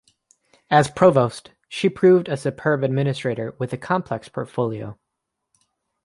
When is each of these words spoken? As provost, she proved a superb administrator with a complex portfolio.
As 0.71 0.89
provost, 0.89 1.51
she 1.69 1.87
proved 1.87 2.27
a 2.27 2.35
superb 2.35 2.83
administrator 2.83 3.53
with 3.59 3.71
a 3.71 3.77
complex 3.77 4.29
portfolio. 4.29 4.97